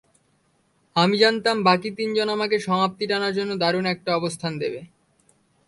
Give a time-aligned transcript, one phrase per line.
[0.95, 4.79] আমি জানতাম, বাকি তিনজন আমাকে সমাপ্তি টানার জন্য দারুণ একটা অবস্থান দেবে।